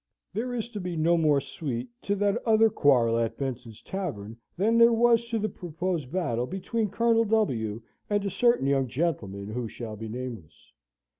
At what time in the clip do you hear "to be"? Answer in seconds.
0.69-0.95